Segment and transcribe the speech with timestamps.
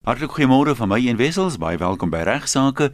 [0.00, 2.86] Hartlik goeiemôre van my een wessels, baie welkom by Regsake.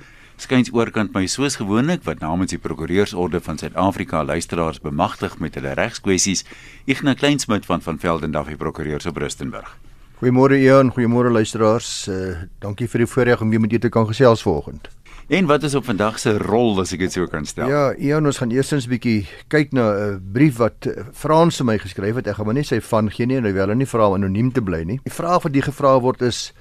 [0.43, 5.77] Skyns oorkant my soos gewoonlik wat namens die Prokureursorde van Suid-Afrika luisteraars bemagtig met hulle
[5.79, 6.42] regskwessies.
[6.90, 9.71] Ignas Kleinsmid van van Velden Duffy Prokureurs op Rustenburg.
[10.19, 12.08] Goeiemôre Ian, goeiemôre luisteraars.
[12.11, 14.91] Uh, dankie vir die voorreg om weer met julle te kan gesels vanoggend.
[15.27, 17.66] En wat is op vandag se rol as ek dit sou kan stel?
[17.66, 21.66] Ja, Ian, ons gaan eerstens 'n bietjie kyk na 'n brief wat eh, Frans vir
[21.66, 22.27] my geskryf het.
[22.27, 24.62] Ek gaan maar net sy van gee nie, hy wil nie vra om anoniem te
[24.62, 25.01] bly nie.
[25.02, 26.52] Die vraag wat die gevra word is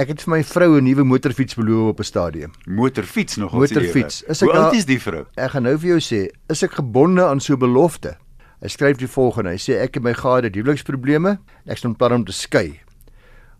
[0.00, 2.50] Ek het vir my vrou 'n nuwe motorfiets beloof op 'n stadium.
[2.64, 4.22] Motorfiets nog ons Motorfiets.
[4.22, 5.26] Is ek Hoe oud is die vrou?
[5.36, 8.16] Ek gaan nou vir jou sê, is ek gebonde aan so 'n belofte?
[8.62, 9.50] Hy skryf die volgende.
[9.50, 11.38] Hy sê ek het my gade huweliksprobleme.
[11.66, 12.80] Ek staan plan om te skei.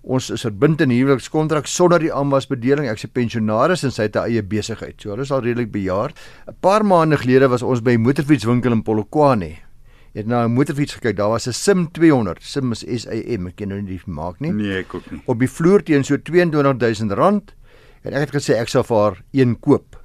[0.02, 2.88] Ons is verbind in huwelikskontrak sonder die aanwasbedeling.
[2.88, 4.94] Ek is 'n pensionaris en sy het 'n eie besigheid.
[4.98, 6.16] So hulle is al redelik bejaard.
[6.48, 9.69] 'n Paar maande gelede was ons by 'n motorfietswinkel in Polokwane
[10.12, 11.16] het na 'n motorfiets gekyk.
[11.16, 12.42] Daar was 'n Sim 200.
[12.42, 13.46] Sim is S I M.
[13.46, 14.52] Ek ken nou nie die maak nie.
[14.52, 15.22] Nee, ek ook nie.
[15.24, 17.54] Op die vloer teen so R22000
[18.02, 19.96] en ek het gesê ek sal vir haar een koop.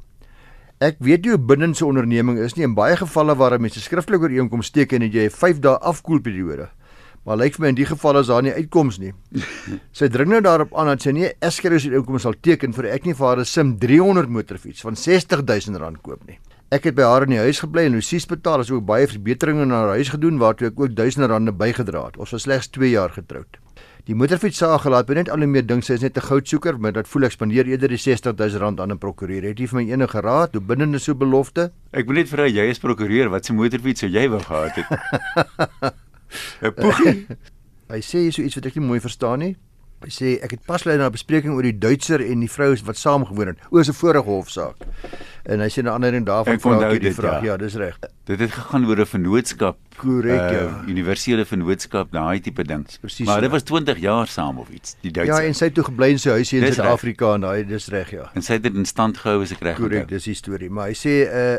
[0.80, 4.70] Ek weet jy 'n binnense onderneming is nie in baie gevalle waar mense skriftelik ooreenkoms
[4.70, 6.70] teken en jy 'n 5 dae afkoelperiode.
[7.26, 9.14] Maar lyk vir my in die geval is daar nie uitkoms nie.
[9.92, 13.14] sy dring nou daarop aan dat sy nie eskeriese ooreenkoms sal teken vir ek nie
[13.14, 16.38] vir haar 'n Sim 300 motorfiets van R60000 koop nie.
[16.76, 19.64] Ek het by haar in die huis gebly en lossies betaal, as ook baie verbeteringe
[19.70, 22.18] na haar huis gedoen waartoe ek ook duisende rande bygedra het.
[22.20, 23.62] Ons was slegs 2 jaar getroud.
[24.10, 26.92] Die motorfiets saag gelaat, ben net al meer dink sy is net 'n goudsoeker, maar
[26.92, 29.44] dit voel ek spandeer eerder die 60000 rand aan 'n prokureur.
[29.44, 31.72] Het jy vir my enige raad hoe binne so belofte?
[31.94, 35.94] Ek wil net vra jy is prokureur, wat se motorfiets sou jy wou gehad het?
[36.62, 37.28] 'n Poegie.
[37.90, 39.56] Hy sê so iets wat ek nie mooi verstaan nie.
[40.04, 42.76] Hy sê ek het pas lei na 'n bespreking oor die Duitser en die vrou
[42.86, 43.58] wat saam gewoon het.
[43.72, 44.76] O, 'n vorige hofsaak.
[45.46, 47.42] En hy sê 'n ander ding daarvan vra ek die vraag.
[47.42, 47.98] Ja, ja dis reg.
[48.26, 49.78] Dit het gegaan oor 'n vennootskap.
[49.98, 50.84] Korrek, uh, ja.
[50.88, 52.86] Universele vennootskap, daai tipe ding.
[53.00, 55.42] Precies, maar dit was 20 jaar saam of iets, die Duitser.
[55.42, 58.12] Ja, en sy het toe gebly in sy huisie in Suid-Afrika en daai dis reg,
[58.12, 58.32] ja.
[58.34, 59.90] En sy het dit in stand gehou as ek reg onthou.
[59.90, 60.70] Korrek, dis die storie.
[60.70, 61.58] Maar hy sê uh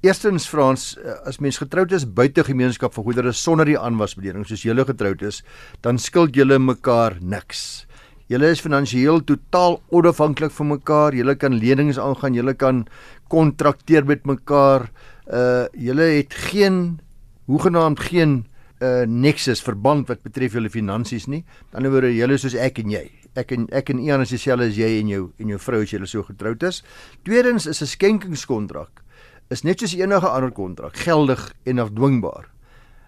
[0.00, 4.62] Eerstens Frans, eh, as mens getroud is buite gemeenskap van goedere sonder die aanwasbedeling soos
[4.64, 5.42] julle getroud is,
[5.84, 7.84] dan skuld julle mekaar niks.
[8.32, 11.12] Julle is finansiëel totaal onafhanklik van mekaar.
[11.12, 12.86] Julle kan lenings aangaan, julle kan
[13.28, 14.88] kontrakteer met mekaar.
[15.28, 17.00] Uh julle het geen
[17.44, 18.46] hoegenaamd geen
[18.80, 21.44] uh nexus verband wat betref julle finansies nie.
[21.74, 23.04] Aan die ander wyse julle soos ek en jy.
[23.36, 25.92] Ek en ek en Ian is dieselfde as jy en jou en jou vrou as
[25.92, 26.80] julle so getroud is.
[27.28, 29.04] Tweedens is 'n skenkingskontrak
[29.50, 32.48] is net soos enige ander kontrak, geldig en afdwingbaar.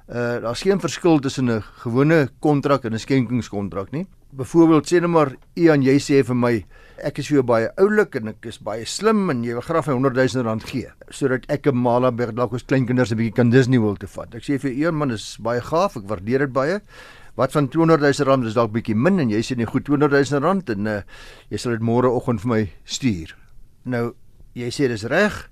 [0.09, 5.13] Uh daar's geen verskil tussen 'n gewone kontrak en 'n skenkingskontrak nie byvoorbeeld sê net
[5.13, 6.53] maar Ian jy sê vir my
[7.05, 9.89] ek is vir jou baie oulik en ek is baie slim en jy wil graag
[9.89, 13.51] 'n 100 000 rand gee sodat ek 'n Malaberg dalk ons kleinkinders 'n bietjie kan
[13.51, 14.35] Disney wil te vat.
[14.35, 16.81] Ek sê vir Ian man is baie gaaf, ek waardeer dit baie.
[17.37, 20.25] Wat van 200 000 rand is dalk bietjie min en jy sê nee goed 200
[20.25, 21.03] 000 rand en uh,
[21.51, 23.37] jy sal dit môre oggend vir my stuur.
[23.85, 24.15] Nou
[24.55, 25.51] jy sê dis reg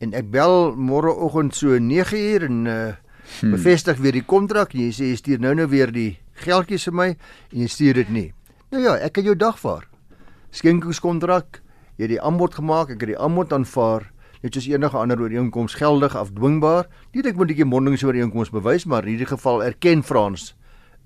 [0.00, 2.76] en ek bel môre oggend so 9uur en uh,
[3.40, 3.54] hmm.
[3.54, 6.96] bevestig weer die kontrak en jy sê jy stuur nou nou weer die geldjies vir
[6.96, 8.28] my en jy stuur dit nie.
[8.70, 9.84] Nou ja, ek het jou dagvaar.
[10.54, 11.60] Skenkingskontrak,
[11.98, 14.08] jy het die aanbod gemaak, ek het die aanbod aanvaar.
[14.40, 16.88] Net soos enige ander ooreenkoms geldig afdwingbaar.
[17.12, 20.54] Nie dat ek moet 'n mondingsooreenkoms bewys, maar in hierdie geval erken Frans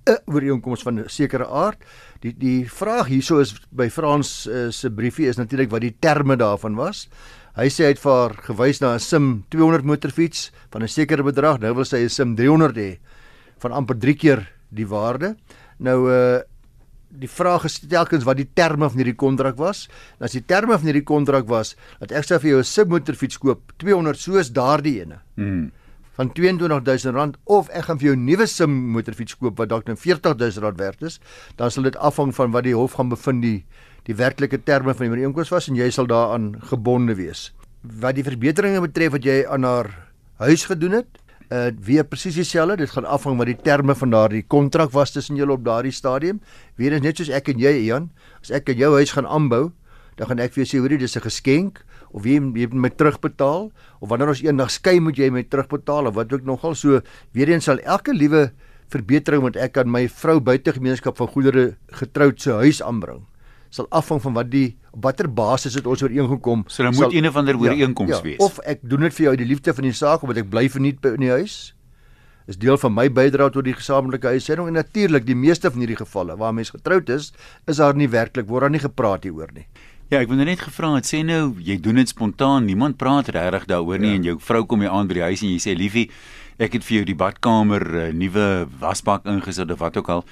[0.04, 1.84] 'n ooreenkoms van 'n sekere aard.
[2.20, 6.36] Die die vraag hierso is by Frans uh, se briefie is natuurlik wat die terme
[6.36, 7.08] daarvan was.
[7.54, 11.22] Hy sê hy het vir haar gewys na 'n Sim 200 motorfiets van 'n sekere
[11.22, 11.60] bedrag.
[11.60, 12.98] Nou wil sy 'n Sim 300 hê
[13.58, 15.36] van amper 3 keer die waarde.
[15.78, 16.42] Nou uh
[17.14, 19.88] die vraag is telkens wat die terme van hierdie kontrak was.
[20.18, 23.38] En as die terme van hierdie kontrak was dat ek sê vir jou 'n submotorfiets
[23.38, 25.20] koop 200 soos daardie ene.
[25.36, 25.70] Mm.
[26.14, 29.96] van R22000 of ek gaan vir jou 'n nuwe sim motorfiets koop wat dalk nou
[29.96, 31.20] R40000 werd is,
[31.56, 33.64] dan sal dit afhang van wat die hof gaan bevind die
[34.08, 37.52] die werklike terme van die ooreenkoms was en jy sal daaraan gebonde wees.
[37.82, 39.90] Wat die verbeteringe betref wat jy aan haar
[40.44, 41.20] huis gedoen het,
[41.52, 42.82] uh weer presies dieselfde.
[42.82, 46.40] Dit gaan afhang wat die terme van daardie kontrak was tussen julle op daardie stadium.
[46.76, 48.10] Weer is net soos ek en jy, Ian.
[48.40, 49.72] As ek in jou huis gaan aanbou,
[50.16, 52.90] dan gaan ek vir jou sê, hoorie, dis 'n geskenk of jy jy moet my
[52.90, 57.00] terugbetaal of wanneer ons eendag skei moet jy my terugbetaal of wat ook nogal so.
[57.32, 58.52] Weer eens sal elke liewe
[58.88, 63.24] verbetering wat ek aan my vrou buitegemeenskap van goedere getroud se huis aanbring
[63.74, 66.62] sal afhang van wat die watter basis het ons ooreengekom.
[66.70, 68.42] So dan moet sal, een of ander ooreenkoms ja, ja, wees.
[68.44, 70.68] Of ek doen dit vir jou uit die liefde van die saak omdat ek bly
[70.70, 71.56] verniet in die huis.
[72.46, 75.98] Is deel van my bydrae tot die gesamentlike huishouding en natuurlik die meeste van hierdie
[75.98, 77.32] gevalle waar mense getroud is,
[77.66, 79.66] is daar nie werklik word daar nie gepraat hieroor nie.
[80.12, 83.64] Ja, ek wou net gevra het sê nou jy doen dit spontaan, niemand praat regtig
[83.72, 84.18] daaroor nie ja.
[84.20, 86.10] en jou vrou kom jy aan by die huis en jy sê liefie,
[86.60, 90.22] ek het vir jou die badkamer 'n uh, nuwe wasbak ingesit of wat ook al.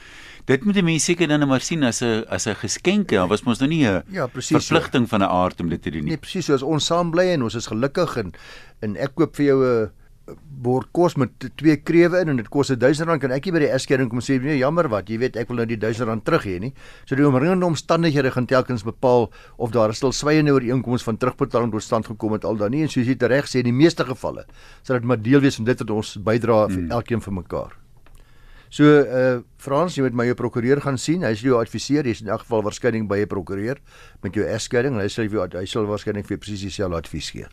[0.45, 3.09] Dit moet die mense seker dan maar sien as 'n as 'n geskenk.
[3.09, 5.17] Daar was mos nou nie 'n ja, verpligting so.
[5.17, 6.11] van 'n aard om dit te doen nie.
[6.11, 8.33] Nee, presies, so as ons saam bly en ons is gelukkig en
[8.81, 9.91] en ek koop vir jou 'n
[10.63, 13.63] bord kos met twee krewe in en dit kos 1000 rand kan ek nie by
[13.65, 16.25] die eskering kom sê nee jammer wat jy weet ek wil nou die 1000 rand
[16.25, 16.73] terug hê nie
[17.09, 21.83] so die omringende omstandighede gaan telkens bepaal of daar 'n stilswygende ooreenkoms van terugbetaling tot
[21.83, 24.47] stand gekom het al dan nie en soos jy reg sê in die meeste gevalle
[24.83, 26.91] sal dit maar deel wees van dit wat ons bydra vir hmm.
[26.91, 27.82] elkeen vir mekaar
[28.73, 32.25] so uh Frans jy moet my jou prokureur gaan sien hy sal jou adviseer jy's
[32.25, 33.79] in elk geval waarskynlik by 'n prokureur
[34.23, 37.47] met jou eskering hy sal jou hy sal waarskynlik vir presies dieselfde advies gee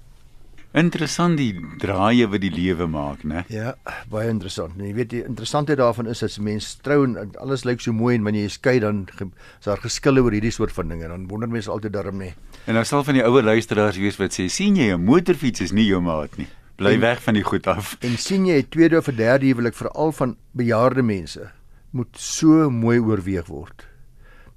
[0.70, 3.42] Interessant die draaie wat die lewe maak, né?
[3.50, 3.72] Ja,
[4.12, 4.76] baie interessant.
[4.78, 8.14] En jy weet die interessantheid daarvan is as mense trou en alles lyk so mooi
[8.20, 11.10] en wanneer jy skei dan is daar geskille oor hierdie soort van dinge.
[11.10, 12.36] Dan wonder mense altyd daarom nie.
[12.68, 15.72] En nou sal van die ouer luisteraars wees wat sê, "Sien jy 'n motorfiets is
[15.72, 16.48] nie jou maat nie.
[16.80, 19.46] Bly en, weg van die goed af." En sien jy 'n tweede of 'n derde
[19.46, 21.52] huwelik veral van bejaarde mense
[21.92, 23.90] moet so mooi oorweeg word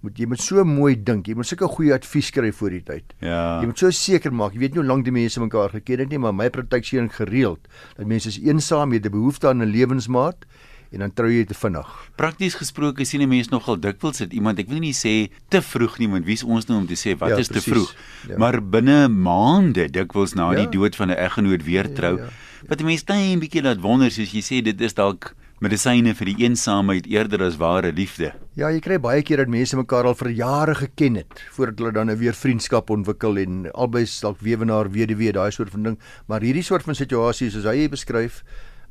[0.03, 1.29] moet jy moet so mooi dink.
[1.31, 3.15] Jy moet sulke goeie advies kry voor die tyd.
[3.23, 3.61] Ja.
[3.63, 4.57] Jy moet so seker maak.
[4.57, 7.11] Jy weet nie hoe lank die mense mekaar geken het nie, maar my praktyk sien
[7.13, 10.45] gereeld dat mense is eensaam, het 'n behoefte aan 'n lewensmaat
[10.93, 11.89] en dan trou jy te vinnig.
[12.21, 15.99] Prakties gesproke sien 'n mens nogal dikwels dat iemand, ek wil nie sê te vroeg
[15.99, 17.65] nie, want wie's ons nou om te sê wat ja, is precies.
[17.65, 17.95] te vroeg?
[18.29, 18.39] Ja.
[18.39, 20.65] Maar binne maande dikwels na ja.
[20.65, 22.17] die dood van 'n eggenoot weer ja, trou.
[22.19, 22.31] Ja, ja.
[22.69, 26.11] Wat die mense net 'n bietjie laat wonder, soos jy sê, dit is dalk medisyne
[26.19, 28.33] vir die eensaamheid eerder as ware liefde.
[28.59, 31.93] Ja, jy kry baie keer dat mense mekaar al vir jare geken het voordat hulle
[31.93, 36.43] dan nou weer vriendskap ontwikkel en albei dalk weewenaar weduwee daai soort van ding, maar
[36.43, 38.43] hierdie soort van situasies soos hy beskryf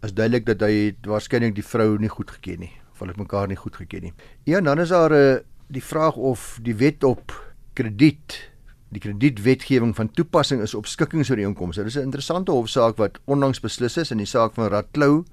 [0.01, 3.57] is duidelik dat hy waarskynlik die vrou nie goed geken nie of hulle mekaar nie
[3.57, 4.13] goed geken nie.
[4.49, 8.51] Ja, dan is daar 'n uh, eh, die vraag of die wet op krediet
[8.91, 11.83] die kredietwetgewing van toepassing is op skikkingsooreenkomste.
[11.83, 15.23] Dit is 'n interessante hofsaak wat onlangs beslis is in die saak van Ratklou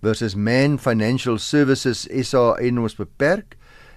[0.00, 3.56] versus Man Financial Services SA en ons beperk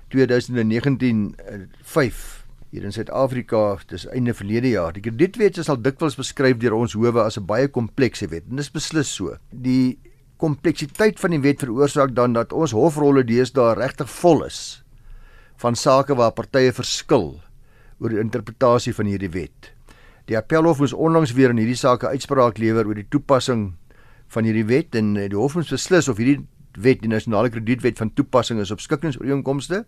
[0.10, 1.36] 2019
[1.82, 6.78] 5 hier in Suid-Afrika dis einde verlede jaar die kredietwet is al dikwels beskryf deur
[6.78, 9.98] ons howe as 'n baie komplekse wet en dis beslis so die
[10.40, 14.84] kompleksiteit van die wet veroorsaak dan dat ons hofrolle deesdae regtig vol is
[15.60, 17.42] van sake waar partye verskil
[18.00, 19.74] oor die interpretasie van hierdie wet
[20.30, 23.74] die appelhof moes onlangs weer in hierdie saak 'n uitspraak lewer oor die toepassing
[24.34, 26.46] van hierdie wet en eh, die hof moet beslis of hierdie
[26.78, 29.84] wet die nasionale kredietwet van toepassing is op skikkingsooreenkomste.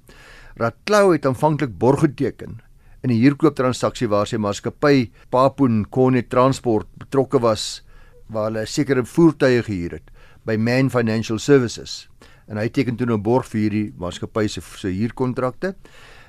[0.60, 2.60] Ratklou het aanvanklik borg geteken
[3.04, 7.84] in 'n huurkooptransaksie waar sy maatskappy Papoon Kone Transport betrokke was
[8.30, 10.11] waar hulle sekere voertuie gehuur het
[10.46, 12.08] by Man Financial Services.
[12.48, 15.76] En hy teken toe 'n nou borg vir hierdie maatskappy se se huurkontrakte.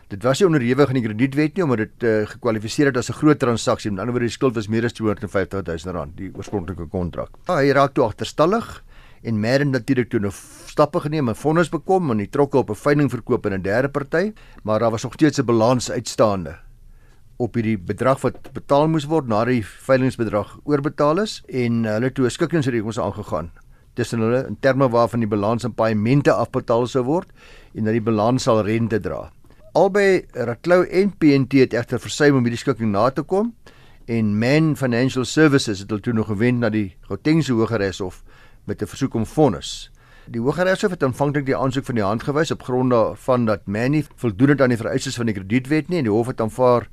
[0.09, 3.17] Dit was nie onderhewig aan die kredietwet nie omdat dit uh, gekwalifiseer het as 'n
[3.17, 3.91] groot transaksie.
[3.91, 7.31] Met ander woorde, die skuld was meer as 250 000 rand, die oorspronklike kontrak.
[7.47, 8.83] Ah, hy raak toe agterstallig
[9.23, 10.31] en Madden natuurlik toe 'n
[10.67, 13.89] stappe geneem en vonnis bekom en hy trokke op 'n veiling verkoop aan 'n derde
[13.89, 14.33] party,
[14.65, 16.59] maar daar was nog steeds 'n balans uitstaande
[17.37, 22.27] op hierdie bedrag wat betaal moes word na die veilingsbedrag oorbetaal is en hulle toe
[22.27, 23.51] 'n skikkingsreëls aangegaan
[23.95, 27.31] tussen hulle in terme waarvan die balans in paemente afbetaal sou word
[27.75, 29.31] en dat die balans sal rente dra.
[29.73, 33.55] Albei Ratklou en PNT het egter versuim om hierdie skikking na te kom
[34.11, 38.23] en Man Financial Services het hulle toe nog gewend na die Gautengse Hooggeregshof
[38.65, 39.91] met 'n versoek om vonnis.
[40.27, 44.05] Die Hooggeregshof het aanvanklik die aansoek van die hand gewys op grond daarvan dat Manny
[44.17, 46.89] voldoen het aan die vereistes van die kredietwet nie en die hof het aanvaar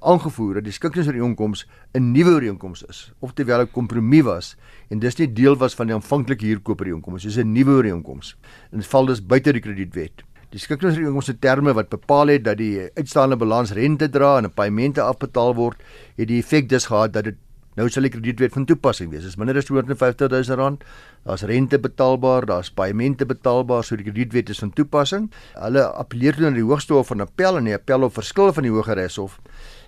[0.00, 4.56] aangevoer dat die skikkingsooreenkoms 'n nuwe ooreenkoms is of terwyl 'n kompromie was
[4.90, 8.36] en dis nie deel was van die aanvanklike huurkoopooreenkoms soos 'n nuwe ooreenkoms
[8.70, 10.22] en dit val dus buite die kredietwet.
[10.52, 15.00] Die skikkingsreëlings terme wat bepaal het dat die uitstaande balans rente dra en 'n paemente
[15.00, 15.82] afbetaal word,
[16.16, 17.36] het die effek dus gehad dat dit
[17.78, 19.24] nou sal die kredietwet van toepassing wees.
[19.24, 20.84] Dis minder as 250 000 rand.
[21.24, 25.30] Daar's rente betaalbaar, daar's paemente betaalbaar, so die kredietwet is van toepassing.
[25.54, 28.62] Hulle appeleer toe na die Hoogste Hof van Appel en die appel op verskil van
[28.62, 29.38] die Hooggeregshof.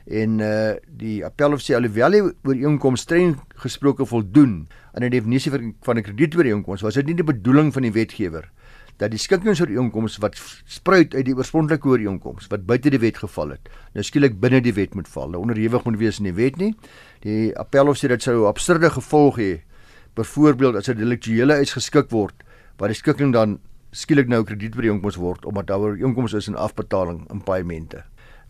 [0.06, 5.98] En uh die appelhof sê alhoewel die ooreenkoms streng gesproke voldoen aan die definisie van
[5.98, 8.50] 'n kredietooreenkoms, was dit nie die bedoeling van die wetgewer
[9.02, 10.36] dat die skikkingsooreenkoms wat
[10.70, 14.74] spruit uit die oorspronklike ooreenkoms wat buite die wet geval het, nou skielik binne die
[14.76, 15.32] wet moet val.
[15.32, 16.72] Nou onderhewig moet wees in die wet nie.
[17.26, 19.54] Die appelhof sê dit sou absurde gevolge hê.
[20.14, 22.34] Byvoorbeeld as 'n deliktuele uitgeskik word
[22.78, 23.58] waar die skikking dan
[23.90, 28.04] skielik nou kredietooreenkoms word omdat daar ooreenkoms is in afbetaling in paemente.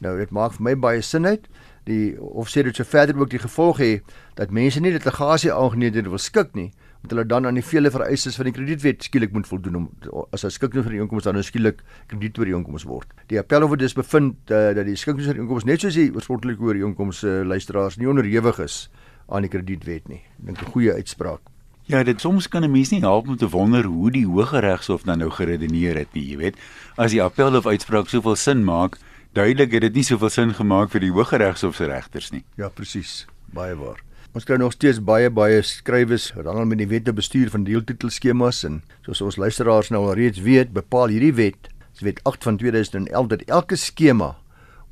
[0.05, 1.47] Nou dit maak vir my baie sin uit.
[1.89, 3.93] Die hof sê dit sou verder ook die gevolg hê
[4.39, 6.71] dat mense nie litigasie aangeneem wil skik nie,
[7.05, 9.89] moet hulle dan aan die vele vereistes van die kredietwet skielik moet voldoen om
[10.33, 13.09] as 'n skikkingsooreenkoms dan nou skielik kredietooreenkoms word.
[13.29, 17.45] Die appelhof het dus bevind uh, dat die skikkingsooreenkoms net soos die oorspronklike ooreenkoms uh,
[17.45, 18.89] luisteraars nie onderhewig is
[19.29, 20.23] aan die kredietwet nie.
[20.39, 21.41] Dink 'n goeie uitspraak.
[21.87, 25.19] Ja, dit soms kan 'n mens nie help om te wonder hoe die Hooggeregshof dan
[25.19, 26.57] nou geredeneer het nie, jy weet.
[26.97, 28.97] As die appel of uitspraak soveel sin maak,
[29.35, 32.45] duidelik het dit nie soveel sin gemaak vir die Hooggeregshof se regters nie.
[32.61, 33.25] Ja, presies.
[33.55, 33.99] Baie waar.
[34.35, 39.23] Ons kry nog steeds baie baie skrywes rondom die wette bestuur van deeltitelskemas en soos
[39.23, 41.69] ons luisteraars nou al reeds weet, bepaal hierdie wet,
[42.03, 44.35] wet 8 van 2011 dat elke skema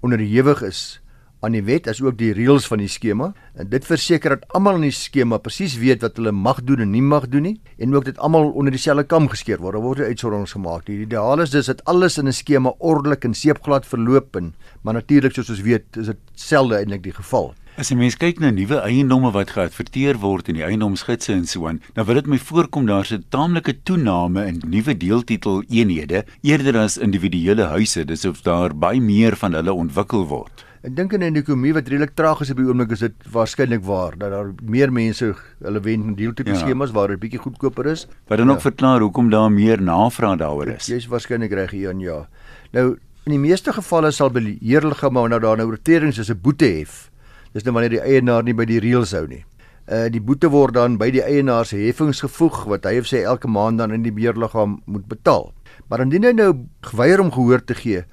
[0.02, 1.01] onderhewig is
[1.42, 4.78] aan die wet as ook die reëls van die skema en dit verseker dat almal
[4.78, 7.94] in die skema presies weet wat hulle mag doen en nie mag doen nie en
[7.94, 9.74] ook dit almal onder dieselfde kam geskeer word.
[9.74, 10.86] Daar word uitsonderings gemaak.
[10.86, 14.94] Die ideaal is dis dat alles in 'n skema ordelik en seepglad verloop en maar
[14.94, 17.54] natuurlik soos ons weet is dit selde eintlik die geval.
[17.80, 21.66] As jy mens kyk na nuwe eiendomme wat geadverteer word in die eiendomsgidse en so
[21.66, 26.76] aan, dan wil dit my voorkom daar's 'n taamlike toename in nuwe deeltitel eenhede eerder
[26.76, 30.64] as individuele huise, dis of daar baie meer van hulle ontwikkel word.
[30.82, 33.84] Ek dink in 'n ekonomie wat redelik traag is op die oomblik is dit waarskynlik
[33.86, 36.58] waar dat daar meer mense hulle wen in deeltipe ja.
[36.58, 38.08] skemas waar dit bietjie goedkoper is.
[38.26, 38.54] Wat dan ja.
[38.54, 40.86] ook verklaar hoekom daar meer navraag daaroor is.
[40.86, 42.26] Jy's waarskynlik reg hier ja.
[42.72, 47.10] Nou in die meeste gevalle sal beheerliggame nou daar nou oortredings is 'n boete hef.
[47.52, 49.44] Dis nou wanneer die eienaar nie by die reëls hou nie.
[49.86, 53.22] Uh die boete word dan by die eienaar se heffings gevoeg wat hy of sy
[53.22, 55.52] elke maand dan in die beheerliggaam moet betaal.
[55.88, 58.04] Maar indien hy nou geweier om gehoor te gee,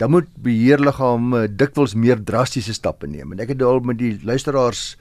[0.00, 3.34] dan moet beheerliggame dikwels meer drastiese stappe neem.
[3.34, 4.94] En ek het al met die luisteraars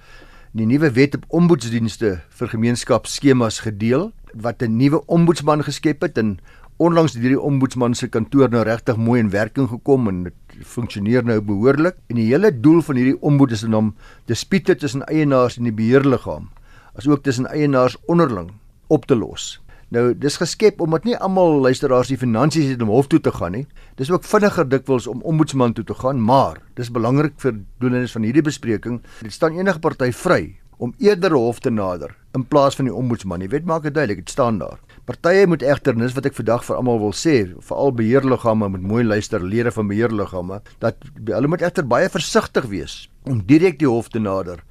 [0.52, 6.40] die nuwe wet op omboetsdienste vir gemeenskapsskemas gedeel wat 'n nuwe omboetsman geskep het en
[6.78, 11.24] onlangs het hierdie omboetsman se kantoor nou regtig mooi in werking gekom en dit funksioneer
[11.24, 11.96] nou behoorlik.
[12.08, 16.50] En die hele doel van hierdie omboed is om dispute tussen eienaars en die beheerliggaam
[16.96, 18.52] asook tussen eienaars onderling
[18.88, 19.62] op te los.
[19.90, 23.56] Nou dis geskep omdat nie almal luisteraars die finansies het om hof toe te gaan
[23.58, 23.66] nie.
[23.98, 28.28] Dis ook vinniger dikwels om ombudsman toe te gaan, maar dis belangrik vir doelendes van
[28.28, 30.44] hierdie bespreking, dit staan enige party vry
[30.78, 33.42] om eerder hof te nader in plaas van die ombudsman.
[33.42, 34.78] Die wet maak dit duidelik, dit staan daar.
[35.10, 39.04] Partye moet egter nis wat ek vandag vir almal wil sê, veral beheerliggame moet mooi
[39.04, 44.14] luister, lede van beheerliggame, dat hulle moet egter baie versigtig wees om direk die hof
[44.14, 44.62] te nader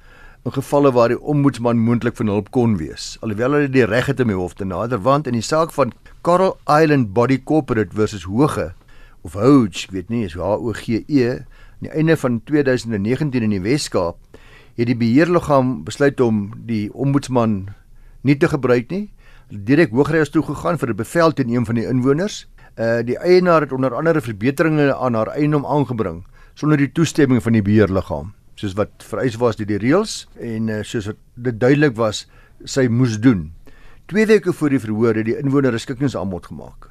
[0.49, 3.17] in gevalle waar die ombudsman moontlik van hulp kon wees.
[3.21, 5.91] Alhoewel hulle die reg het om die hof te nader, want in die saak van
[6.25, 8.71] Coral Island Body Corporate versus Hoge
[9.21, 13.45] of Hoge, ek weet nie, is H O G E, aan die einde van 2019
[13.45, 14.17] in die Wes-Kaap,
[14.79, 17.59] het die beheerliggaam besluit om die ombudsman
[18.25, 19.05] nie te gebruik nie.
[19.53, 22.47] Direk Hooggeregs toe gegaan vir 'n bevel teen een van die inwoners.
[22.79, 26.25] Uh die eienaar het onder andere verbeteringe aan haar eiendom aangebring
[26.55, 30.81] sonder die toestemming van die beheerliggaam soos wat vereis was deur die reëls en uh,
[30.83, 32.25] soos wat dit duidelik was
[32.67, 33.49] sy moes doen.
[34.11, 36.89] 2 weke voor die verhoor het die inwoner 'n skikkingsaanbod gemaak.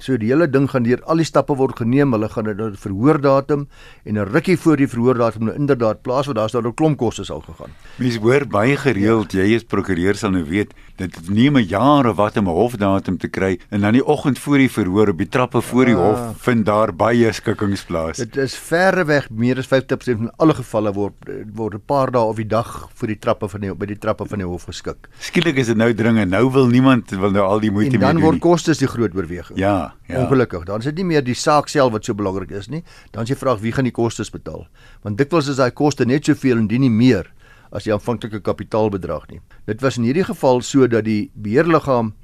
[0.00, 2.14] So die hele ding gaan deur al die stappe word geneem.
[2.16, 3.68] Hulle gaan 'n verhoordatum
[4.04, 7.32] en 'n rukkie voor die verhoordatum nou inderdaad plaas want daar's daar 'n klomp kosse
[7.32, 7.70] al gegaan.
[7.98, 9.42] Mense hoor baie gereeld, ja.
[9.42, 13.28] jy as prokureur sal nou weet, dit neem 'n of wat om 'n hofdatum te
[13.28, 16.00] kry en dan die oggend voor die verhoor op die trappe voor die ja.
[16.00, 18.16] hof vind daar baie skikkings plaas.
[18.16, 21.14] Dit is verreweg meer as 50% van alle gevalle word
[21.54, 24.26] word 'n paar dae of die dag voor die trappe van die by die trappe
[24.26, 25.08] van die hof geskik.
[25.18, 26.30] Skielik is dit nou dringend.
[26.30, 28.08] Nou wil niemand wil nou al die moeite meer doen.
[28.08, 29.58] En dan word kostes die groot oorweging.
[29.58, 30.22] Ja ja.
[30.22, 32.82] Ongelukkig, dan is dit nie meer die saak self wat so belangrik is nie.
[33.10, 34.66] Dan as jy vra wie gaan die kostes betaal?
[35.02, 37.32] Want dikwels is daai koste net soveel en dien nie meer
[37.70, 39.40] as die aanvanklike kapitaalbedrag nie.
[39.66, 42.14] Dit was in hierdie geval so dat die beheerliggaam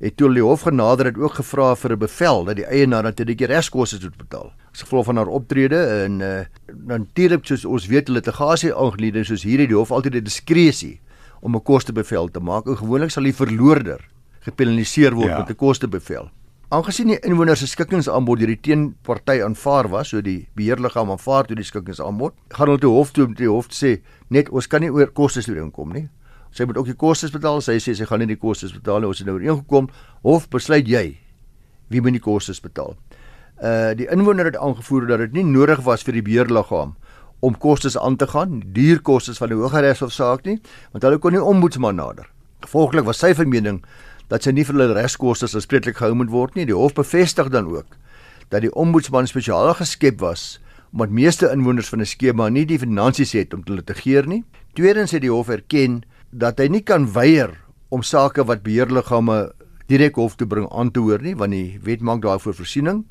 [0.00, 3.38] het toe die hof genader het ook gevra vir 'n bevel dat die eienaar natuurlik
[3.38, 4.52] die reskoste moet betaal.
[4.72, 6.44] As gevolg van haar optrede en uh,
[6.86, 11.00] natuurlik soos ons weet hulle litigasie aangeleide soos hierdie die hof altyd 'n diskresie
[11.40, 12.66] om 'n kostebevel te maak.
[12.66, 14.00] En gewoonlik sal die verloorder
[14.40, 15.38] gepenaliseer word ja.
[15.38, 16.30] met 'n kostebevel.
[16.74, 21.54] Aangesien die inwoners se skikkingsaanbod deur die teenparty aanvaar was, so die beheerliggaam aanvaar toe
[21.54, 23.90] die skikkingsaanbod, gaan hulle toe hof toe om die hof te sê
[24.34, 26.08] net ons kan nie oor kostes ooreenkom nie.
[26.50, 27.60] Sy moet ook die kostes betaal.
[27.62, 29.10] Sy sê sy gaan nie die kostes betaal nie.
[29.12, 29.86] Ons het nou ooreengekom.
[30.26, 31.04] Hof besluit jy
[31.94, 32.96] wie moet die kostes betaal.
[33.62, 36.96] Uh die inwoner het aangevoer dat dit nie nodig was vir die beheerliggaam
[37.44, 40.56] om kostes aan te gaan, duur kostes van die Hooggeregshof saak nie,
[40.90, 42.26] want hulle kon nie omboetsman nader.
[42.64, 43.82] Gevolglik was sy vermening
[44.28, 46.66] dat sy nie vir hulle regskoste aanspreeklik gehou moet word nie.
[46.66, 47.98] Die hof bevestig dan ook
[48.52, 50.60] dat die ombudsman spesiaal geskep was
[50.94, 54.44] omdat meeste inwoners van 'n skema nie die finansies het om te litigeer nie.
[54.74, 57.50] Tweedens het die hof erken dat hy nie kan weier
[57.88, 59.52] om sake wat beheerliggame
[59.88, 63.04] direk hof toe bring aan te hoor nie want die wet maak daarvoor voorsiening.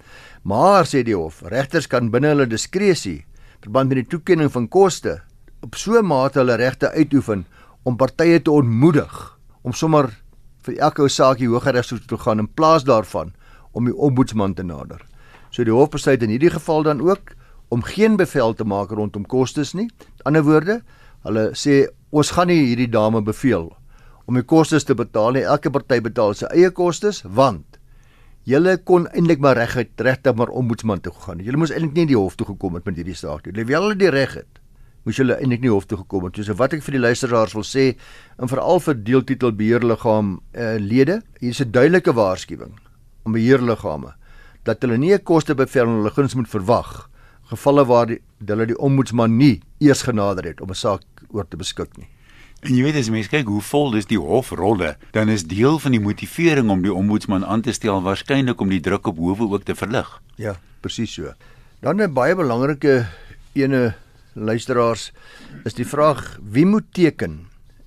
[0.44, 3.26] Maar sê die hof, regters kan binne hulle diskresie
[3.64, 5.22] verband met die toekenning van koste
[5.64, 7.46] op so 'n mate hulle regte uitoefen
[7.84, 10.23] om partye te ontmoedig om sommer
[10.64, 13.34] vir elke saakie hogeregs toe te gaan in plaas daarvan
[13.74, 15.02] om die ombudsman te nader.
[15.52, 17.36] So die hof besluit in hierdie geval dan ook
[17.74, 19.88] om geen bevel te maak rondom kostes nie.
[19.88, 20.82] Die ander woorde,
[21.26, 23.72] hulle sê ons gaan nie hierdie dame beveel
[24.26, 25.46] om die kostes te betaal nie.
[25.46, 27.80] Elke party betaal sy eie kostes want
[28.50, 31.44] julle kon eintlik maar reguit regtig maar ombudsman toe gegaan.
[31.44, 33.66] Julle moes eintlik nie in die hof toe gekom het met hierdie saak nie.
[33.68, 34.63] Hulle die reg het,
[35.04, 36.40] moes julle eintlik nie hof toe gekom het.
[36.46, 37.96] So wat ek vir die luisteraars wil sê,
[38.40, 42.80] en veral vir deeltitel beheerliggaam uh, lede, hier is 'n duidelike waarskuwing
[43.24, 44.14] om beheerliggame
[44.64, 47.10] dat hulle nie 'n kostebevel aan hulle guns moet verwag
[47.52, 51.58] gevalle waar die, hulle die ombudsman nie eers genader het om 'n saak oor te
[51.58, 52.08] beskik nie.
[52.64, 55.92] En jy weet as mense kyk hoe vol is die hofrolle, dan is deel van
[55.92, 59.64] die motivering om die ombudsman aan te stel waarskynlik om die druk op howe ook
[59.64, 60.22] te verlig.
[60.36, 61.34] Ja, presies so.
[61.82, 63.08] Dan 'n baie belangrike
[63.54, 63.96] ene
[64.36, 65.12] luisteraars
[65.66, 67.44] is die vraag wie moet teken?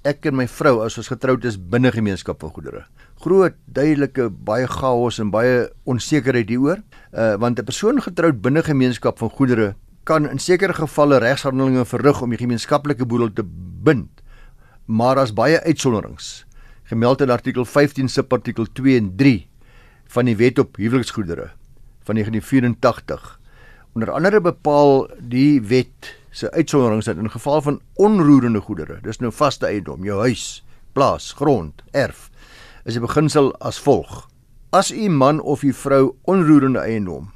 [0.06, 2.84] Ek en my vrou as ons getroud is binne gemeenskap van goedere.
[3.22, 6.82] Groot, duidelike, baie chaos en baie onsekerheid hieroor.
[7.12, 9.74] Uh want 'n persoon getroud binne gemeenskap van goedere
[10.04, 13.42] kan in sekere gevalle regshandelinge verrig om die gemeenskaplike boedel te
[13.82, 14.22] bind
[14.86, 16.46] maar as baie uitsonderings
[16.86, 19.48] gemeld in artikel 15 subartikel 2 en 3
[20.14, 21.50] van die Wet op Huweliksgoedere
[22.06, 23.40] van 1984.
[23.92, 29.32] Onder andere bepaal die wet se uitsonderings dat in geval van onroerende goedere, dis nou
[29.32, 30.60] vaste eiendom, jou huis,
[30.92, 32.28] plaas, grond, erf,
[32.84, 34.26] is die beginsel as volg:
[34.76, 37.32] As u man of u vrou onroerende eiendom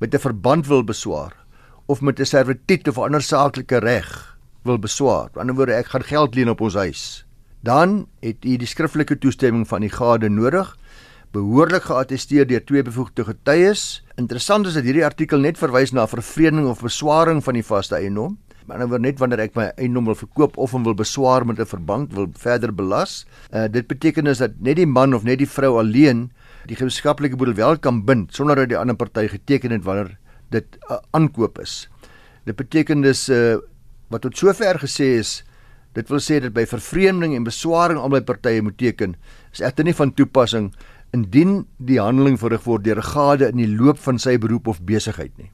[0.00, 1.36] met 'n verband wil beswaar
[1.86, 5.26] of met 'n servituut of ander saaklike reg wil beswaar.
[5.26, 7.26] Aan die ander woorde, ek gaan geld leen op ons huis.
[7.60, 10.76] Dan het u die skriftelike toestemming van die gade nodig,
[11.32, 14.02] behoorlik geattesteer deur twee bevoegde getuies.
[14.20, 18.36] Interessant is dat hierdie artikel net verwys na vervreemding of beswaring van die vaste eiendom.
[18.68, 21.58] Maar nou word net wanneer ek my eiendom wil verkoop of hom wil beswaar met
[21.58, 23.24] 'n verband wil verder belas.
[23.50, 26.30] Uh, dit beteken is dat net die man of net die vrou alleen
[26.66, 30.18] die gemeenskaplike boedel wel kan bind sonder dat die ander party geteken het wanneer
[30.50, 31.88] dit 'n uh, aankoop is.
[32.44, 33.56] Dit beteken dus uh,
[34.08, 35.44] wat tot sover gesê is
[35.92, 39.16] dit wil sê dat by vervreemding en beswaring albei partye moet teken
[39.52, 40.72] is egter nie van toepassing
[41.12, 44.82] indien die handeling verrig word deur 'n gade in die loop van sy beroep of
[44.82, 45.50] besigheid nie.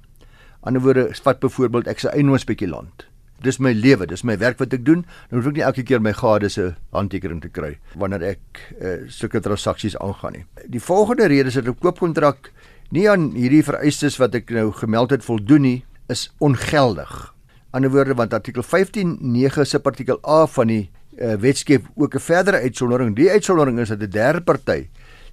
[0.62, 3.07] Ander woorde, vat byvoorbeeld ek se eiendomsspekulant.
[3.43, 5.05] Dis my lewe, dis my werk wat ek doen.
[5.31, 8.40] Dan hoef ek nie elke keer my gade se handtekening te kry wanneer ek
[8.81, 10.44] uh, sulke transaksies aangaan nie.
[10.66, 12.53] Die volgende rede is dat 'n koopkontrak
[12.90, 17.38] nie aan hierdie vereistes wat ek nou gemeld het voldoen nie, is ongeldig
[17.71, 20.85] ander woorde want artikel 15.9 se artikel A van die
[21.18, 23.16] uh, wetskep ook 'n verdere uitsondering.
[23.16, 24.88] Die uitsondering is dat 'n derde party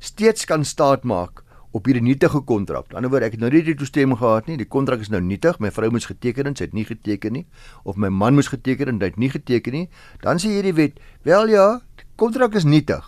[0.06, 1.41] steeds kan staat maak
[1.76, 2.88] op hierdie nietige kontrak.
[2.88, 4.56] Aan die ander woord, ek het nou nie die toestemming gehad nie.
[4.62, 5.60] Die kontrak is nou nietig.
[5.60, 7.44] My vrou moes geteken en sy het nie geteken nie
[7.84, 9.86] of my man moes geteken en hy het nie geteken nie.
[10.24, 11.68] Dan sê hierdie wet, wel ja,
[12.00, 13.04] die kontrak is nietig.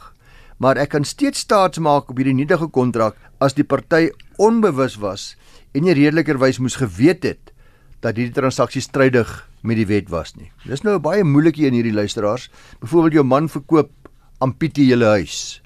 [0.60, 4.10] Maar ek kan steeds staat maak op hierdie nietige kontrak as die party
[4.42, 5.36] onbewus was
[5.72, 7.54] en nie redelikerwys moes geweet het
[8.02, 9.30] dat hierdie transaksie strydig
[9.64, 10.52] met die wet was nie.
[10.66, 12.50] Dis nou 'n baie moeilike een hierdie luisteraars.
[12.82, 13.92] Byvoorbeeld jou man verkoop
[14.40, 15.62] aan Pietie julle huis.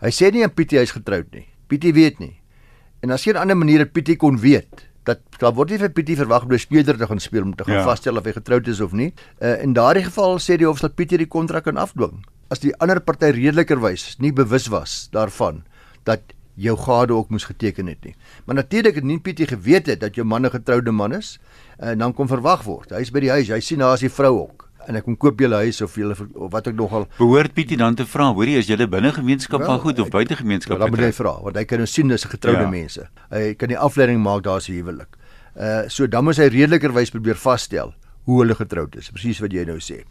[0.00, 1.46] Hy sê nie aan Pietie hy's getroud nie.
[1.68, 2.36] Pietie weet nie.
[3.02, 6.16] En as geen ander manier dat Pietie kon weet dat daar word nie vir Pietie
[6.16, 7.84] verwag om 'n speler te gaan speel om te gaan ja.
[7.84, 9.12] vasstel of hy getroud is of nie.
[9.40, 12.72] Uh, in daardie geval sê die hof dat Pietie die kontrak kan afdwing as die
[12.80, 15.64] ander party redelikerwys nie bewus was daarvan
[16.04, 16.20] dat
[16.58, 18.14] jou gade ook moes geteken het nie.
[18.46, 21.38] Maar natuurlik het nie Pietie geweet het dat jou man 'n getroude man is
[21.78, 22.90] en eh, dan kom verwag word.
[22.90, 25.40] Hy's by die huis, hy sien daar is die vrou ook en ek kom koop
[25.42, 28.70] julle huis of julle of wat ek nogal behoort Pietie dan te vra, hoorie as
[28.70, 30.80] julle binne gemeenskap van goed of buite gemeenskap?
[30.80, 32.70] Dan moet hy vra want hy kan nou sien dis getroude ja.
[32.72, 33.08] mense.
[33.34, 35.18] Hy kan die afleiding maak daar's 'n huwelik.
[35.56, 37.92] Uh so dan moet hy redelikerwys probeer vasstel
[38.24, 39.10] hoe hulle getroud is.
[39.10, 40.04] Presies wat jy nou sê.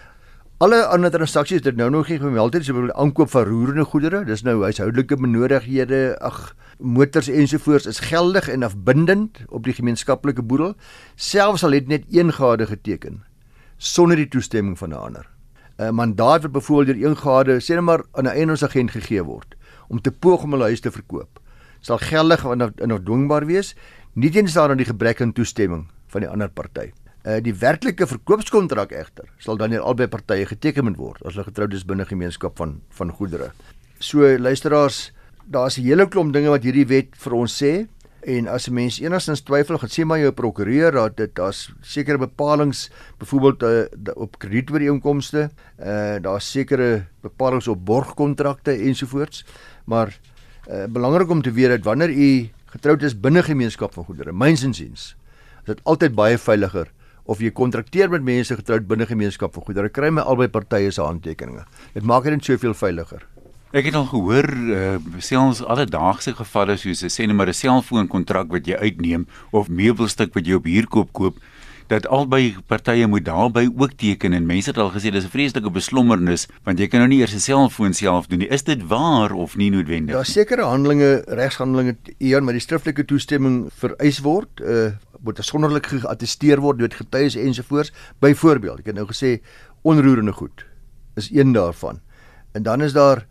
[0.57, 4.23] Alle ander transaksies dit nou nog nie gemeld het, so bedoel aankoop van roerende goedere,
[4.25, 10.73] dis nou huishoudelike benodighede, ag motors ensovoorts is geldig en afbindend op die gemeenskaplike boedel,
[11.15, 13.21] selfs al het net een gade geteken
[13.77, 15.29] sonder die toestemming van 'n ander.
[15.77, 19.55] 'n Mandaat wat byvoorbeeld deur een gade, sê net maar aan 'n eienaarsagent gegee word
[19.87, 21.39] om te poog om 'n huis te verkoop,
[21.79, 23.75] sal geldig en afdwingbaar wees,
[24.13, 26.91] nie teenstaan aan die gebrek aan toestemming van die ander party.
[27.27, 31.43] Uh, die werklike verkoopskontrak egter sal dan deur albei partye geteken moet word as hulle
[31.49, 33.51] getroud is binne gemeenskap van van goedere.
[33.99, 35.11] So luisteraars,
[35.45, 37.87] daar's 'n hele klomp dinge wat hierdie wet vir ons sê
[38.21, 42.17] en as 'n mens enigstens twyfel, gaan sê maar jou prokureur dat dit daar's sekere
[42.17, 45.49] bepalinge byvoorbeeld uh, op kredietooreenkomste,
[45.79, 49.45] uh, daar's sekere bepalinge op borgkontrakte ensovoorts,
[49.85, 50.19] maar
[50.69, 54.63] uh, belangrik om te weet dat wanneer u getroud is binne gemeenskap van goedere, myns
[54.63, 55.15] insiens,
[55.59, 56.91] is dit altyd baie veiliger
[57.27, 61.01] of jy kontrakteer met mense getroud binne gemeenskap van goedere, kry my albei partye se
[61.03, 61.65] handtekeninge.
[61.93, 63.25] Dit maak dit net soveel veiliger.
[63.75, 68.47] Ek het al gehoor uh, selfs alledaagse gevalle soos 'n sê net maar 'n selfoonkontrak
[68.47, 71.35] wat jy uitneem of meubelstuk wat jy op huur koop
[71.87, 75.69] dat albei partye moet daarby ook teken en mense het al gesê dis 'n vreeslike
[75.69, 78.47] beslommernis want jy kan nou nie eers 'n selfoon self doen nie.
[78.47, 80.15] Is dit waar of nie noodwendig?
[80.15, 86.61] Daar sekere handelinge, regshandelinge eer met die skriftelike toestemming vereis word, uh moet sonderlik geattesteer
[86.61, 87.91] word deur getuies ensovoorts.
[88.19, 89.41] Byvoorbeeld, ek het nou gesê
[89.81, 90.65] onroerende goed
[91.15, 91.99] is een daarvan.
[92.53, 93.25] En dan is daar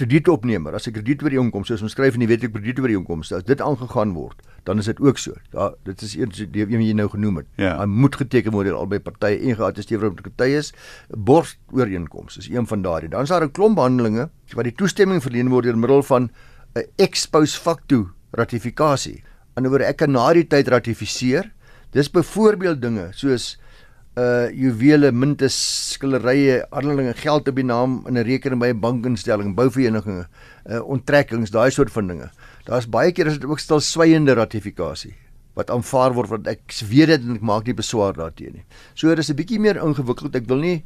[0.00, 4.78] kredietopnemer, as 'n kredietooreenkoms soos omskryf in die wetlike kredietooreenkomste, as dit aangegaan word, dan
[4.78, 5.34] is dit ook so.
[5.52, 7.46] Ja, dit is eers die een wat jy nou genoem het.
[7.56, 7.78] Ja.
[7.78, 10.72] Hy moet geteken word deur albei partye en geattesteer word getuies.
[11.08, 13.08] Borgooreenkoms is een van daardie.
[13.08, 16.30] Dan is daar 'n klomp handelinge wat die toestemming verleen word deur middel van
[16.74, 19.22] 'n ex post facto ratifikasie.
[19.54, 21.52] Anderswoorde ek kan na die tyd ratifiseer.
[21.90, 23.58] Dis byvoorbeeld dinge soos
[24.18, 29.54] uh juwele, munte, skilderye, handelinge, geld op die naam in 'n rekening by 'n bankinstelling,
[29.54, 30.26] bouverenigings,
[30.68, 32.30] uh onttrekkings, daai soort van dinge.
[32.64, 35.14] Daar's baie keer is dit ook stil swygende ratifikasie
[35.54, 38.64] wat aanvaar word want ek weet dit en ek maak nie beswaar daarteenoor nie.
[38.94, 40.34] So dis 'n bietjie meer ingewikkeld.
[40.36, 40.84] Ek wil nie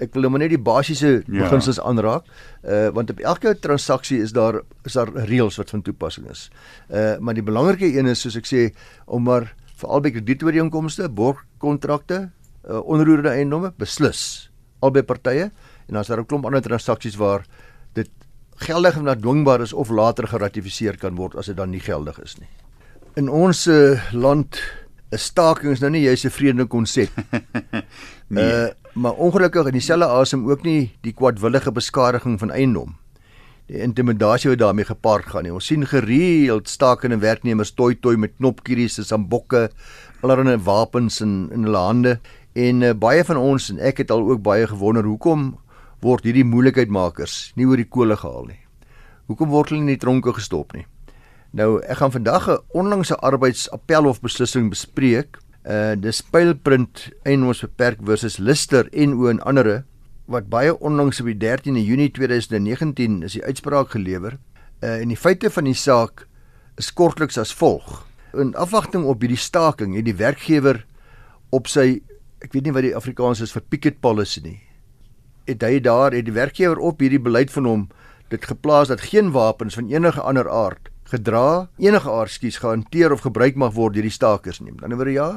[0.00, 1.42] ek wil net die basiese Ja.
[1.42, 2.24] beginsels aanraak.
[2.64, 6.50] Uh want op elke transaksie is daar is daar reëls wat van toepassing is.
[6.90, 8.74] Uh maar die belangrike een is soos ek sê
[9.06, 12.30] om maar vir albei kredietooreenkomste, borgkontrakte,
[12.68, 14.50] uh, onroerende eiendomme beslis
[14.84, 15.48] albei partye
[15.88, 17.46] en dan is daar 'n klomp ander transaksies waar
[17.92, 18.10] dit
[18.56, 22.38] geldig en nadwingbaar is of later geratifiseer kan word as dit dan nie geldig is
[22.38, 22.48] nie.
[23.16, 24.60] In ons uh, land
[25.10, 27.10] is staking is nou nie juis 'n vreemde konsep
[28.28, 28.44] nee.
[28.44, 32.96] Uh, maar ongelukkig in dieselfde asem ook nie die kwadwillige beskadiging van eiendom.
[33.66, 35.52] Die intimidasie wat daarmee gepaard gaan nie.
[35.52, 39.70] Ons sien gereeld stakende werknemers toi toi met knopkieries en sambokke,
[40.22, 42.18] allerlei wapens in in hulle hande
[42.58, 45.52] en uh, baie van ons en ek het al ook baie gewonder hoekom
[46.02, 48.60] word hierdie moeilikheidmakers nie oor die kole gehaal nie.
[49.30, 50.86] Hoekom word hulle in die tronke gestop nie?
[51.56, 58.38] Nou, ek gaan vandag 'n onlangse arbeidsappelhof beslissing bespreek uh dis pylprint eiendoms beperk versus
[58.38, 59.84] Lister en o en andere
[60.26, 64.38] wat baie onlangs op die 13de Junie 2019 is die uitspraak gelewer.
[64.82, 66.26] Uh en die feite van die saak
[66.76, 68.06] is kortliks as volg.
[68.34, 70.84] In afwagting op hierdie staking het die werkgewer
[71.50, 72.00] op sy
[72.44, 74.58] ek weet nie wat die Afrikaans is vir picket policy nie.
[75.48, 77.88] Het hy daar het die werkgewer op hierdie beleid van hom
[78.28, 83.24] dit geplaas dat geen wapens van enige ander aard gedra enige aard skies gehanteer of
[83.24, 84.74] gebruik mag word deur die stakers nie.
[84.76, 85.28] Dan oor ja,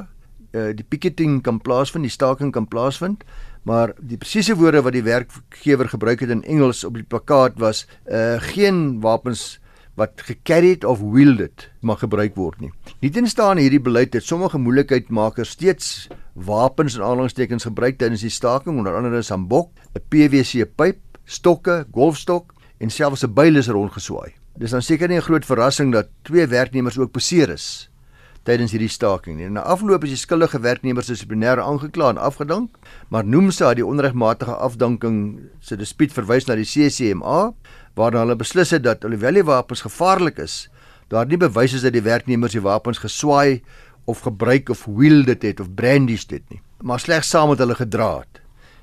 [0.52, 3.24] uh, die picketing kan plaasvind, die staking kan plaasvind,
[3.64, 7.86] maar die presiese woorde wat die werkgewer gebruik het in Engels op die plakkaat was
[8.10, 9.61] uh geen wapens
[10.02, 12.72] wat gecarried of wielded mag gebruik word nie.
[13.04, 18.98] Nietenstaan hierdie beleid het sommige moeilikheidmakers steeds wapens en aanhalingstekens gebruik tydens die staking onder
[18.98, 24.34] andere 'n sambok, 'n PVC pyp, stokke, golfstok en selfs 'n byl is rondgeswaai.
[24.58, 27.92] Dis dan seker nie 'n groot verrassing dat twee werknemers ook beseer is
[28.48, 29.50] tydens hierdie staking nie.
[29.54, 32.78] Na afloop is die skuldige werknemers dissiplinêr aangekla en afgedank,
[33.14, 35.18] maar Noomsa het die onregmatige afdanking
[35.60, 37.52] se dispuut verwys na die CCMA
[37.96, 40.70] waarna hulle beslis het dat alhoewel die wapens gevaarlik is,
[41.12, 43.62] daar nie bewys is dat die werknemers die wapens geswaai
[44.06, 48.20] of gebruik of wielded het of brandished het nie, maar slegs saam met hulle gedra
[48.22, 48.42] het.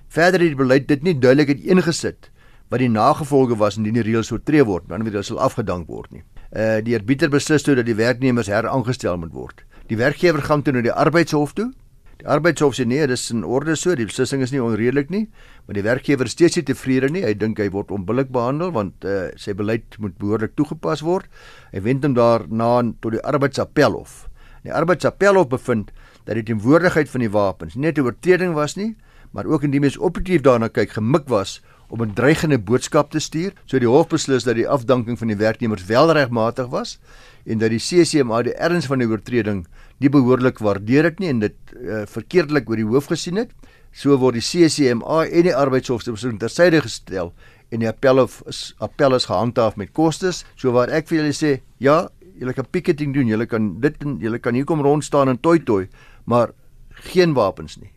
[0.08, 2.30] Verder het die beleid dit nie duidelik het ingesit
[2.68, 6.22] wat die nagevolge was indien die reëls oortree word, weet hulle sal afgedank word nie.
[6.52, 9.64] Uh die arbiter beslis toe dat die werknemers heraangestel moet word.
[9.88, 11.70] Die werkgewer gaan toe na die arbeidshof toe.
[12.18, 15.28] Die arbeidshof sê nee, dis in orde so, die beslissing is nie onredelik nie,
[15.66, 17.22] maar die werkgewer is steeds nie tevrede nie.
[17.22, 21.30] Hy dink hy word onbillik behandel want uh sy beleid moet behoorlik toegepas word.
[21.70, 24.24] Hy wend hom daarna tot die arbeidsappelhof.
[24.66, 25.92] Die arbeidsappelhof bevind
[26.26, 28.96] dat die teenwoordigheid van die wapens nie net 'n oortreding was nie,
[29.30, 33.52] maar ook indien mens operatief daarna kyk, gemik was om 'n dreigende boodskap te stuur.
[33.64, 36.98] So die hof beslis dat die afdanking van die werknemers wel regmatig was
[37.46, 39.66] en dat die CCMA die erns van die oortreding
[39.98, 43.50] nie behoorlik waardeer het nie en dit uh, verkeerdelik oor die hoof gesien het.
[43.92, 47.32] So word die CCMA en die arbeidshof se besluit tersyde gestel
[47.70, 50.44] en die appel is appel is gehandhaaf met kostes.
[50.56, 54.18] So waar ek vir julle sê, ja, julle kan picketing doen, julle kan dit en
[54.20, 55.88] julle kan hier kom rond staan en toi toi,
[56.24, 56.52] maar
[56.90, 57.92] geen wapens nie.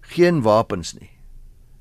[0.00, 1.11] Geen wapens nie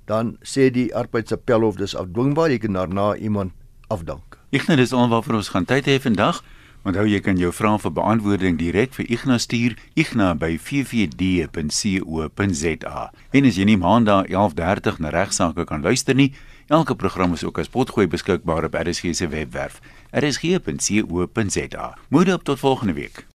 [0.06, 3.52] dan sê die arbeidsappelhof dis afdwingbaar jy kan daarna iemand
[3.88, 4.38] afdank.
[4.52, 6.44] Ignas dis alwaar ons gaan tyd hê vandag.
[6.82, 11.20] Onthou jy kan jou vrae vir beantwoording direk vir Ignas stuur igna by ffd.co.za.
[13.38, 16.34] En as jy nie maandag 11:30 na regsaake kan luister nie,
[16.68, 21.98] elke program is ook as potgooi beskikbaar op RSG se webwerf rsg.co.za.
[22.10, 23.31] Moedig op tot volgende week.